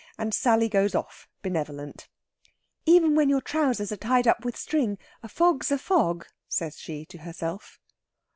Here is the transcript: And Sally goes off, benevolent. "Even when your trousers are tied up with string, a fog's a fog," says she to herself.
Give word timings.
And 0.17 0.33
Sally 0.33 0.67
goes 0.67 0.95
off, 0.95 1.27
benevolent. 1.43 2.07
"Even 2.87 3.13
when 3.13 3.29
your 3.29 3.39
trousers 3.39 3.91
are 3.91 3.97
tied 3.97 4.27
up 4.27 4.43
with 4.43 4.57
string, 4.57 4.97
a 5.21 5.29
fog's 5.29 5.69
a 5.69 5.77
fog," 5.77 6.25
says 6.47 6.79
she 6.79 7.05
to 7.05 7.19
herself. 7.19 7.79